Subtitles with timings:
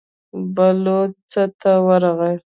[0.55, 2.35] بلوڅ څا ته ورغی.